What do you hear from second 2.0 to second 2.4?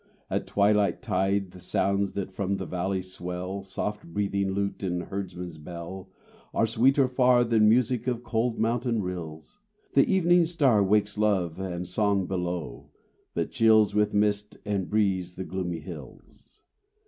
that